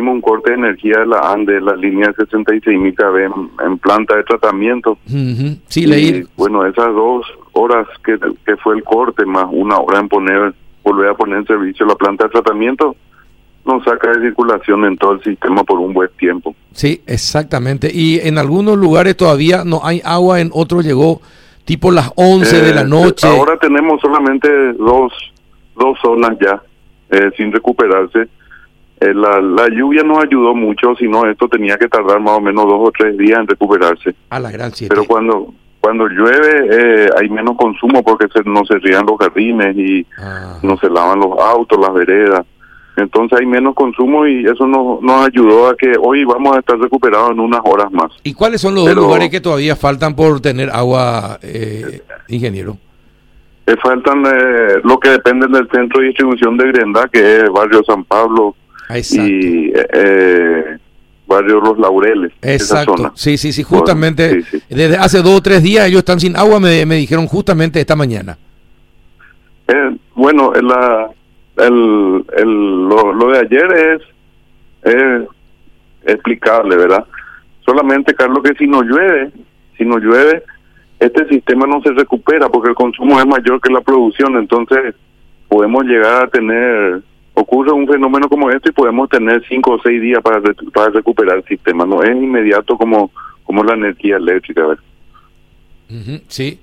tuvimos 0.00 0.14
un 0.14 0.20
corte 0.22 0.50
de 0.50 0.56
energía 0.56 1.00
de 1.00 1.06
la 1.06 1.32
ANDE, 1.32 1.60
la 1.60 1.76
línea 1.76 2.08
66.000 2.14 2.94
kV 2.94 3.18
en, 3.18 3.66
en 3.66 3.78
planta 3.78 4.16
de 4.16 4.24
tratamiento. 4.24 4.96
Sí, 5.68 5.86
leí. 5.86 6.24
bueno, 6.36 6.64
esas 6.64 6.86
dos 6.94 7.26
horas 7.52 7.86
que, 8.04 8.18
que 8.46 8.56
fue 8.56 8.76
el 8.76 8.82
corte, 8.84 9.26
más 9.26 9.46
una 9.50 9.76
hora 9.78 9.98
en 10.00 10.08
poner, 10.08 10.54
volver 10.82 11.10
a 11.10 11.14
poner 11.14 11.38
en 11.40 11.46
servicio 11.46 11.84
la 11.84 11.94
planta 11.96 12.24
de 12.24 12.30
tratamiento, 12.30 12.96
nos 13.66 13.84
saca 13.84 14.10
de 14.12 14.22
circulación 14.28 14.86
en 14.86 14.96
todo 14.96 15.12
el 15.12 15.22
sistema 15.22 15.62
por 15.64 15.78
un 15.78 15.92
buen 15.92 16.08
tiempo. 16.18 16.54
Sí, 16.72 17.02
exactamente. 17.06 17.90
Y 17.92 18.20
en 18.20 18.38
algunos 18.38 18.78
lugares 18.78 19.16
todavía 19.16 19.64
no 19.66 19.80
hay 19.84 20.00
agua, 20.02 20.40
en 20.40 20.50
otros 20.54 20.82
llegó 20.84 21.20
tipo 21.66 21.90
las 21.90 22.10
11 22.16 22.62
de 22.62 22.74
la 22.74 22.80
Eh, 22.82 22.86
noche. 22.86 23.26
Ahora 23.26 23.58
tenemos 23.58 24.00
solamente 24.00 24.48
dos, 24.74 25.12
dos 25.76 25.98
zonas 26.02 26.38
ya 26.40 26.62
eh, 27.10 27.30
sin 27.36 27.52
recuperarse. 27.52 28.28
Eh, 29.00 29.14
la, 29.14 29.40
la 29.40 29.66
lluvia 29.70 30.02
nos 30.02 30.22
ayudó 30.22 30.54
mucho, 30.54 30.94
si 30.96 31.08
no 31.08 31.24
esto 31.26 31.48
tenía 31.48 31.78
que 31.78 31.88
tardar 31.88 32.20
más 32.20 32.36
o 32.36 32.40
menos 32.40 32.64
dos 32.66 32.80
o 32.88 32.92
tres 32.96 33.16
días 33.16 33.40
en 33.40 33.46
recuperarse. 33.46 34.14
a 34.28 34.38
la 34.40 34.50
gran 34.50 34.72
7. 34.72 34.94
Pero 34.94 35.06
cuando 35.06 35.54
cuando 35.80 36.06
llueve 36.08 36.66
eh, 36.70 37.08
hay 37.18 37.30
menos 37.30 37.56
consumo 37.56 38.02
porque 38.02 38.26
se, 38.34 38.42
no 38.44 38.62
se 38.66 38.74
rían 38.80 39.06
los 39.06 39.16
jardines 39.18 39.74
y 39.74 40.06
Ah. 40.18 40.58
no 40.62 40.76
se 40.76 40.90
lavan 40.90 41.18
los 41.20 41.38
autos, 41.38 41.78
las 41.80 41.94
veredas. 41.94 42.44
Entonces 42.98 43.38
hay 43.40 43.46
menos 43.46 43.74
consumo 43.74 44.26
y 44.26 44.44
eso 44.44 44.66
nos, 44.66 45.00
nos 45.00 45.26
ayudó 45.26 45.68
a 45.68 45.76
que 45.76 45.94
hoy 45.98 46.24
vamos 46.24 46.54
a 46.54 46.58
estar 46.60 46.76
recuperados 46.78 47.30
en 47.30 47.40
unas 47.40 47.60
horas 47.64 47.90
más. 47.92 48.12
¿Y 48.22 48.34
cuáles 48.34 48.60
son 48.60 48.74
los 48.74 48.84
Pero- 48.84 48.96
dos 48.96 49.04
lugares 49.06 49.30
que 49.30 49.40
todavía 49.40 49.74
faltan 49.74 50.14
por 50.14 50.42
tener 50.42 50.68
agua, 50.68 51.38
eh, 51.40 52.02
ingeniero? 52.28 52.76
Le 53.66 53.76
faltan 53.78 54.22
eh, 54.26 54.80
lo 54.84 54.98
que 55.00 55.10
dependen 55.10 55.52
del 55.52 55.66
centro 55.70 56.00
de 56.02 56.08
distribución 56.08 56.58
de 56.58 56.66
Grenda, 56.72 57.08
que 57.10 57.36
es 57.38 57.44
Barrio 57.50 57.82
San 57.86 58.04
Pablo 58.04 58.54
Exacto. 58.96 59.24
y 59.30 59.72
eh, 59.74 60.64
Barrio 61.26 61.60
Los 61.60 61.78
Laureles. 61.78 62.32
esa 62.42 62.52
Exacto. 62.52 62.96
zona. 62.96 63.12
Sí, 63.14 63.36
sí, 63.38 63.52
sí, 63.52 63.62
justamente. 63.62 64.28
Bueno, 64.28 64.46
sí, 64.50 64.58
sí. 64.60 64.74
Desde 64.74 64.96
hace 64.96 65.18
dos 65.22 65.36
o 65.38 65.42
tres 65.42 65.62
días 65.62 65.86
ellos 65.86 66.00
están 66.00 66.20
sin 66.20 66.36
agua, 66.36 66.58
me, 66.60 66.84
me 66.86 66.96
dijeron 66.96 67.26
justamente 67.26 67.80
esta 67.80 67.94
mañana. 67.96 68.36
Eh, 69.68 69.96
bueno, 70.14 70.52
la, 70.54 71.08
el, 71.58 72.24
el, 72.36 72.88
lo, 72.88 73.12
lo 73.12 73.30
de 73.30 73.38
ayer 73.38 73.72
es, 73.72 74.92
es 74.92 75.22
explicable, 76.04 76.76
¿verdad? 76.76 77.04
Solamente, 77.64 78.14
Carlos, 78.14 78.42
que 78.42 78.54
si 78.54 78.66
no 78.66 78.82
llueve, 78.82 79.30
si 79.78 79.84
no 79.84 79.98
llueve, 79.98 80.42
este 80.98 81.28
sistema 81.28 81.66
no 81.66 81.80
se 81.82 81.92
recupera 81.92 82.48
porque 82.48 82.70
el 82.70 82.74
consumo 82.74 83.18
es 83.20 83.26
mayor 83.26 83.60
que 83.60 83.72
la 83.72 83.80
producción, 83.80 84.36
entonces 84.36 84.94
podemos 85.48 85.84
llegar 85.84 86.24
a 86.24 86.28
tener, 86.28 87.00
ocurre 87.40 87.72
un 87.72 87.86
fenómeno 87.86 88.28
como 88.28 88.50
este 88.50 88.70
y 88.70 88.72
podemos 88.72 89.08
tener 89.08 89.42
cinco 89.48 89.72
o 89.72 89.80
seis 89.82 90.00
días 90.00 90.20
para, 90.22 90.40
para 90.72 90.90
recuperar 90.90 91.38
el 91.38 91.44
sistema, 91.44 91.84
no 91.84 92.02
es 92.02 92.10
inmediato 92.10 92.76
como, 92.76 93.10
como 93.44 93.64
la 93.64 93.74
energía 93.74 94.16
eléctrica, 94.16 94.66
¿verdad? 94.66 94.84
Ujú, 95.90 96.20
sí, 96.28 96.58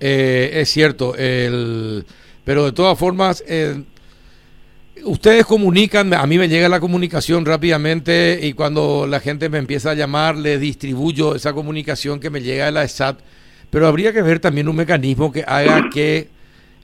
Eh, 0.00 0.50
es 0.60 0.68
cierto. 0.68 1.14
El, 1.16 2.04
pero 2.44 2.64
de 2.64 2.72
todas 2.72 2.98
formas, 2.98 3.44
eh, 3.46 3.84
ustedes 5.04 5.46
comunican, 5.46 6.12
a 6.12 6.26
mí 6.26 6.38
me 6.38 6.48
llega 6.48 6.68
la 6.68 6.80
comunicación 6.80 7.44
rápidamente 7.44 8.40
y 8.42 8.52
cuando 8.54 9.06
la 9.06 9.20
gente 9.20 9.48
me 9.48 9.58
empieza 9.58 9.92
a 9.92 9.94
llamar, 9.94 10.36
le 10.36 10.58
distribuyo 10.58 11.34
esa 11.36 11.52
comunicación 11.52 12.18
que 12.18 12.30
me 12.30 12.40
llega 12.40 12.66
de 12.66 12.72
la 12.72 12.82
ESAT. 12.82 13.20
Pero 13.70 13.86
habría 13.86 14.12
que 14.12 14.22
ver 14.22 14.40
también 14.40 14.68
un 14.68 14.76
mecanismo 14.76 15.30
que 15.32 15.44
haga 15.46 15.88
que 15.90 16.28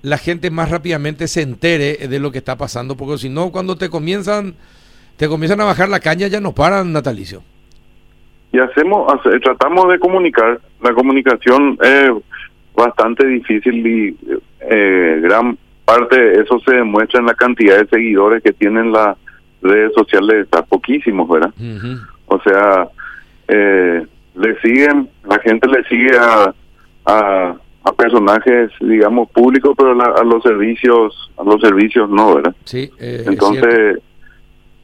la 0.02 0.18
gente 0.18 0.50
más 0.50 0.70
rápidamente 0.70 1.26
se 1.28 1.42
entere 1.42 2.08
de 2.08 2.20
lo 2.20 2.30
que 2.30 2.38
está 2.38 2.56
pasando, 2.56 2.96
porque 2.96 3.18
si 3.18 3.28
no, 3.28 3.50
cuando 3.50 3.76
te 3.76 3.88
comienzan, 3.90 4.54
te 5.16 5.28
comienzan 5.28 5.60
a 5.60 5.64
bajar 5.64 5.88
la 5.88 6.00
caña, 6.00 6.28
ya 6.28 6.40
no 6.40 6.54
paran, 6.54 6.92
Natalicio. 6.92 7.42
y 8.52 8.58
hacemos 8.60 9.12
hace- 9.12 9.38
tratamos 9.40 9.88
de 9.90 9.98
comunicar 9.98 10.60
la 10.80 10.92
comunicación 10.94 11.76
es 11.82 12.10
bastante 12.74 13.26
difícil 13.26 13.86
y 13.86 14.16
eh, 14.60 15.18
gran 15.22 15.58
parte 15.84 16.18
de 16.18 16.42
eso 16.42 16.58
se 16.60 16.76
demuestra 16.76 17.20
en 17.20 17.26
la 17.26 17.34
cantidad 17.34 17.76
de 17.78 17.86
seguidores 17.88 18.42
que 18.42 18.52
tienen 18.52 18.92
las 18.92 19.16
redes 19.60 19.92
sociales 19.94 20.44
está 20.44 20.62
poquísimos 20.62 21.28
verdad 21.28 21.52
o 22.26 22.40
sea 22.40 22.88
eh, 23.48 24.06
le 24.36 24.60
siguen 24.60 25.08
la 25.28 25.38
gente 25.40 25.66
le 25.68 25.82
sigue 25.84 26.16
a 26.18 26.54
a, 27.04 27.54
a 27.88 27.92
personajes 27.92 28.70
digamos 28.80 29.30
públicos 29.30 29.74
pero 29.76 29.94
la- 29.94 30.14
a 30.20 30.24
los 30.24 30.42
servicios 30.42 31.30
a 31.38 31.44
los 31.44 31.60
servicios 31.60 32.08
no 32.10 32.34
verdad 32.36 32.54
Sí, 32.64 32.90
eh, 32.98 33.24
entonces, 33.26 33.98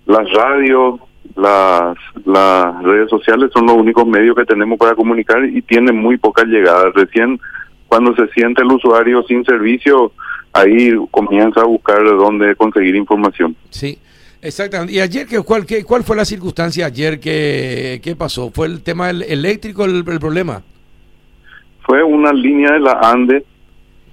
las 0.07 0.31
radios, 0.33 1.01
las, 1.37 1.97
las 2.27 2.83
redes 2.83 3.09
sociales 3.09 3.51
son 3.55 3.67
los 3.67 3.77
únicos 3.77 4.07
medios 4.07 4.37
que 4.37 4.45
tenemos 4.45 4.79
para 4.79 4.95
comunicar 4.95 5.45
y 5.47 5.63
tienen 5.63 5.97
muy 5.97 6.19
poca 6.19 6.45
llegada. 6.45 6.91
Recién 6.95 7.41
cuando 7.89 8.15
se 8.15 8.27
siente 8.35 8.61
el 8.63 8.69
usuario 8.71 9.23
sin 9.23 9.45
servicio, 9.45 10.13
ahí 10.53 10.93
comienza 11.11 11.63
a 11.63 11.65
buscar 11.65 12.05
dónde 12.05 12.55
conseguir 12.57 12.95
información. 12.97 13.57
Sí, 13.71 13.99
exactamente. 14.43 14.93
¿Y 14.93 15.01
ayer 15.01 15.27
qué, 15.27 15.41
cuál, 15.41 15.65
qué, 15.65 15.85
cuál 15.85 16.05
fue 16.05 16.17
la 16.17 16.25
circunstancia 16.27 16.87
ayer 16.87 17.19
que, 17.19 18.01
qué 18.03 18.15
pasó? 18.15 18.51
¿Fue 18.51 18.67
el 18.67 18.83
tema 18.83 19.09
el- 19.11 19.23
eléctrico 19.23 19.87
el, 19.87 20.05
el 20.07 20.21
problema? 20.21 20.63
Fue 21.85 22.03
una 22.03 22.33
línea 22.33 22.73
de 22.73 22.81
la 22.81 22.99
ANDE, 23.03 23.45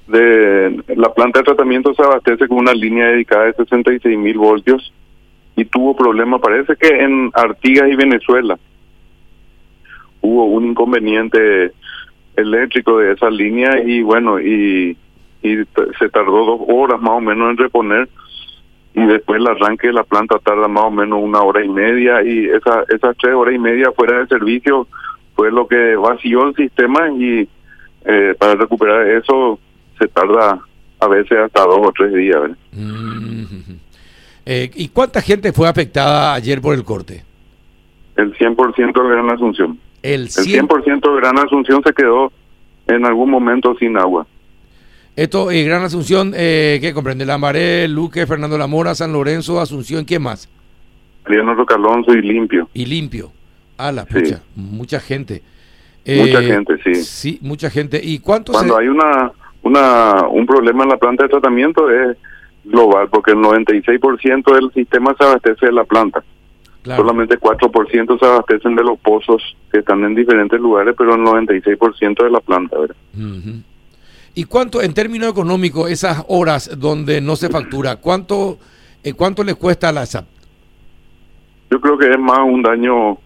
de 0.07 0.83
la 0.95 1.13
planta 1.13 1.39
de 1.39 1.45
tratamiento 1.45 1.93
se 1.93 2.03
abastece 2.03 2.47
con 2.47 2.59
una 2.59 2.73
línea 2.73 3.07
dedicada 3.07 3.45
de 3.45 3.53
66 3.53 4.17
mil 4.17 4.37
voltios 4.37 4.93
y 5.55 5.65
tuvo 5.65 5.95
problema, 5.95 6.39
parece 6.39 6.75
que 6.75 6.87
en 6.87 7.31
Artigas 7.33 7.89
y 7.89 7.95
Venezuela 7.95 8.57
hubo 10.21 10.45
un 10.45 10.67
inconveniente 10.67 11.71
eléctrico 12.35 12.97
de 12.97 13.13
esa 13.13 13.29
línea 13.29 13.81
y 13.83 14.01
bueno, 14.01 14.39
y, 14.39 14.97
y 15.41 15.55
se 15.99 16.09
tardó 16.09 16.45
dos 16.45 16.61
horas 16.67 17.01
más 17.01 17.11
o 17.11 17.21
menos 17.21 17.51
en 17.51 17.57
reponer 17.57 18.09
y 18.93 19.05
después 19.05 19.39
el 19.39 19.47
arranque 19.47 19.87
de 19.87 19.93
la 19.93 20.03
planta 20.03 20.37
tarda 20.39 20.67
más 20.67 20.83
o 20.83 20.91
menos 20.91 21.19
una 21.21 21.41
hora 21.41 21.63
y 21.63 21.69
media 21.69 22.21
y 22.23 22.45
esa, 22.45 22.83
esas 22.89 23.15
tres 23.17 23.33
horas 23.33 23.55
y 23.55 23.59
media 23.59 23.91
fuera 23.93 24.19
de 24.19 24.27
servicio 24.27 24.87
fue 25.35 25.51
lo 25.51 25.67
que 25.67 25.95
vació 25.95 26.47
el 26.49 26.55
sistema 26.55 27.09
y 27.11 27.47
eh, 28.05 28.35
para 28.37 28.55
recuperar 28.55 29.07
eso 29.07 29.59
se 29.99 30.07
tarda 30.07 30.59
a 30.99 31.07
veces 31.07 31.37
hasta 31.37 31.61
dos 31.63 31.79
o 31.83 31.91
tres 31.95 32.13
días. 32.13 32.39
¿verdad? 32.41 32.57
Mm. 32.71 33.45
Eh, 34.45 34.71
¿Y 34.75 34.87
cuánta 34.89 35.21
gente 35.21 35.51
fue 35.53 35.67
afectada 35.67 36.33
ayer 36.33 36.61
por 36.61 36.73
el 36.73 36.83
corte? 36.83 37.23
El 38.15 38.33
100% 38.35 39.03
de 39.03 39.09
Gran 39.09 39.29
Asunción. 39.31 39.79
El 40.01 40.21
El 40.23 40.29
100. 40.29 40.67
100% 40.67 41.13
de 41.13 41.21
Gran 41.21 41.37
Asunción 41.39 41.81
se 41.85 41.93
quedó 41.93 42.31
en 42.87 43.05
algún 43.05 43.29
momento 43.29 43.75
sin 43.79 43.97
agua. 43.97 44.25
Esto, 45.15 45.51
eh, 45.51 45.63
Gran 45.63 45.83
Asunción, 45.83 46.33
eh, 46.35 46.79
¿qué 46.81 46.93
comprende? 46.93 47.25
Lambaré, 47.25 47.87
Luque, 47.87 48.25
Fernando 48.25 48.57
Lamora, 48.57 48.95
San 48.95 49.13
Lorenzo, 49.13 49.59
Asunción, 49.59 50.05
¿qué 50.05 50.19
más? 50.19 50.49
Mariano 51.25 51.53
Rocalonso 51.53 52.13
y 52.13 52.21
limpio. 52.21 52.67
Y 52.73 52.85
limpio. 52.85 53.31
A 53.77 53.91
la 53.91 54.05
Sí. 54.05 54.13
pucha, 54.13 54.41
mucha 54.55 54.99
gente. 54.99 55.41
Mucha 56.05 56.41
gente, 56.41 56.77
sí. 56.83 56.95
Sí, 56.95 57.39
mucha 57.41 57.69
gente. 57.69 57.99
¿Y 58.03 58.19
cuántos? 58.19 58.55
Cuando 58.55 58.77
hay 58.77 58.87
una, 58.87 59.31
una 59.61 60.27
un 60.27 60.45
problema 60.45 60.83
en 60.83 60.89
la 60.89 60.97
planta 60.97 61.23
de 61.23 61.29
tratamiento 61.29 61.89
es 61.89 62.17
global, 62.63 63.07
porque 63.09 63.31
el 63.31 63.37
96% 63.37 64.53
del 64.53 64.71
sistema 64.73 65.15
se 65.17 65.23
abastece 65.23 65.67
de 65.67 65.71
la 65.71 65.83
planta. 65.83 66.23
Claro. 66.83 67.03
Solamente 67.03 67.39
4% 67.39 68.19
se 68.19 68.25
abastecen 68.25 68.75
de 68.75 68.83
los 68.83 68.99
pozos 68.99 69.55
que 69.71 69.79
están 69.79 70.03
en 70.03 70.15
diferentes 70.15 70.59
lugares, 70.59 70.95
pero 70.97 71.13
el 71.13 71.21
96% 71.21 72.23
de 72.23 72.29
la 72.31 72.39
planta. 72.39 72.79
¿verdad? 72.79 72.95
¿Y 74.33 74.45
cuánto, 74.45 74.81
en 74.81 74.93
términos 74.93 75.29
económicos, 75.29 75.91
esas 75.91 76.23
horas 76.27 76.71
donde 76.79 77.21
no 77.21 77.35
se 77.35 77.49
factura, 77.49 77.97
cuánto, 77.97 78.57
eh, 79.03 79.13
cuánto 79.13 79.43
les 79.43 79.55
cuesta 79.55 79.89
a 79.89 79.91
la 79.91 80.05
SAP? 80.05 80.25
Yo 81.69 81.79
creo 81.79 81.97
que 81.97 82.09
es 82.09 82.19
más 82.19 82.39
un 82.39 82.63
daño 82.63 83.17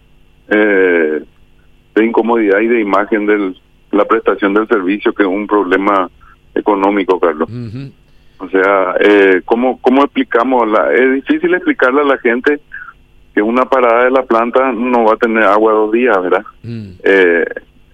eh, 0.48 1.24
de 1.96 2.06
incomodidad 2.06 2.60
y 2.60 2.68
de 2.68 2.80
imagen 2.80 3.26
de 3.26 3.54
la 3.90 4.04
prestación 4.04 4.54
del 4.54 4.68
servicio 4.68 5.12
que 5.12 5.24
un 5.24 5.46
problema 5.46 6.08
económico, 6.54 7.18
Carlos. 7.18 7.48
O 8.38 8.48
sea, 8.48 8.94
eh, 9.00 9.40
¿cómo, 9.44 9.80
¿cómo 9.80 10.04
explicamos? 10.04 10.68
La, 10.68 10.92
es 10.92 11.14
difícil 11.14 11.54
explicarle 11.54 12.02
a 12.02 12.04
la 12.04 12.18
gente 12.18 12.60
que 13.34 13.40
una 13.40 13.64
parada 13.64 14.04
de 14.04 14.10
la 14.10 14.22
planta 14.24 14.72
no 14.72 15.04
va 15.04 15.14
a 15.14 15.16
tener 15.16 15.42
agua 15.44 15.72
dos 15.72 15.92
días, 15.92 16.22
¿verdad? 16.22 16.44
Mm. 16.62 16.88
Eh, 17.02 17.44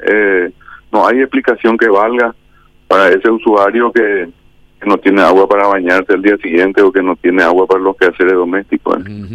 eh, 0.06 0.50
no 0.92 1.06
hay 1.06 1.20
explicación 1.20 1.78
que 1.78 1.88
valga 1.88 2.34
para 2.88 3.08
ese 3.08 3.30
usuario 3.30 3.92
que, 3.92 4.28
que 4.80 4.88
no 4.88 4.98
tiene 4.98 5.22
agua 5.22 5.48
para 5.48 5.68
bañarse 5.68 6.14
el 6.14 6.22
día 6.22 6.36
siguiente 6.38 6.82
o 6.82 6.90
que 6.90 7.02
no 7.02 7.14
tiene 7.16 7.42
agua 7.42 7.66
para 7.66 7.80
los 7.80 7.96
quehaceres 7.96 8.34
domésticos. 8.34 8.96
¿eh? 8.98 9.10
Ujú. 9.10 9.34